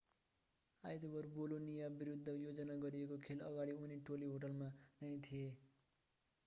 [0.83, 4.71] आइतबार बोलोनिया विरुद्ध योजना गरिएको खेल अगाडि उनी टोली होटेलमा
[5.01, 5.51] नै थिए